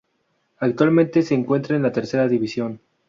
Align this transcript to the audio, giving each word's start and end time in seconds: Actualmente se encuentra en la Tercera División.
Actualmente 0.57 1.21
se 1.21 1.35
encuentra 1.35 1.75
en 1.75 1.83
la 1.83 1.91
Tercera 1.91 2.27
División. 2.27 2.81